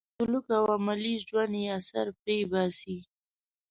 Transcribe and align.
پر 0.07 0.07
سلوک 0.25 0.47
او 0.57 0.65
عملي 0.75 1.15
ژوند 1.25 1.53
یې 1.61 1.67
اثر 1.79 2.05
پرې 2.21 2.37
باسي. 2.51 2.97